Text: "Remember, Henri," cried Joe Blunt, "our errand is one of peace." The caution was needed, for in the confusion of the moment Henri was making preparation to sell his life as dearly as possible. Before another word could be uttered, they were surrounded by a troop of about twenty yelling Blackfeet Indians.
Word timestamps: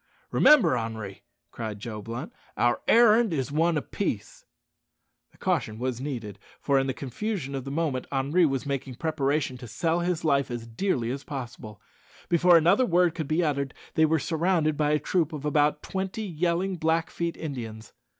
"Remember, 0.31 0.75
Henri," 0.75 1.21
cried 1.51 1.77
Joe 1.79 2.01
Blunt, 2.01 2.33
"our 2.57 2.81
errand 2.87 3.31
is 3.31 3.51
one 3.51 3.77
of 3.77 3.91
peace." 3.91 4.45
The 5.31 5.37
caution 5.37 5.77
was 5.77 6.01
needed, 6.01 6.39
for 6.59 6.79
in 6.79 6.87
the 6.87 6.93
confusion 6.95 7.53
of 7.53 7.65
the 7.65 7.69
moment 7.69 8.07
Henri 8.11 8.47
was 8.47 8.65
making 8.65 8.95
preparation 8.95 9.59
to 9.59 9.67
sell 9.67 9.99
his 9.99 10.25
life 10.25 10.49
as 10.49 10.65
dearly 10.65 11.11
as 11.11 11.23
possible. 11.23 11.79
Before 12.29 12.57
another 12.57 12.83
word 12.87 13.13
could 13.13 13.27
be 13.27 13.43
uttered, 13.43 13.75
they 13.93 14.05
were 14.07 14.17
surrounded 14.17 14.75
by 14.75 14.89
a 14.89 14.97
troop 14.97 15.33
of 15.33 15.45
about 15.45 15.83
twenty 15.83 16.23
yelling 16.25 16.77
Blackfeet 16.77 17.37
Indians. 17.37 17.93